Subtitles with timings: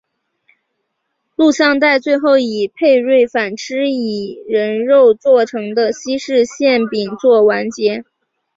[1.35, 8.03] 录像带最后以佩芮反吃以人肉做成的西式馅饼作完结。